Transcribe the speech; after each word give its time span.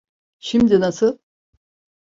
Şimdi 0.39 0.79
nasıl? 0.79 1.17